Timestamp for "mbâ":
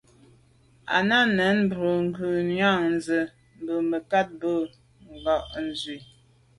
4.35-4.51